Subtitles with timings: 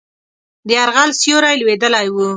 [0.67, 2.27] د یرغل سیوری لوېدلی وو.